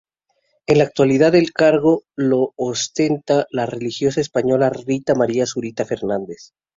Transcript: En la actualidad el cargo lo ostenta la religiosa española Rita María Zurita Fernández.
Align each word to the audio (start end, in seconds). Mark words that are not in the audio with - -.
En 0.65 0.79
la 0.79 0.85
actualidad 0.85 1.35
el 1.35 1.53
cargo 1.53 2.01
lo 2.15 2.55
ostenta 2.57 3.45
la 3.51 3.67
religiosa 3.67 4.19
española 4.19 4.71
Rita 4.71 5.13
María 5.13 5.45
Zurita 5.45 5.85
Fernández. 5.85 6.53